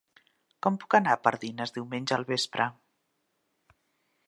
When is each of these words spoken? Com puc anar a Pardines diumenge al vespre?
Com 0.65 0.79
puc 0.83 0.95
anar 0.99 1.11
a 1.17 1.19
Pardines 1.27 1.75
diumenge 1.77 2.17
al 2.17 2.25
vespre? 2.33 2.69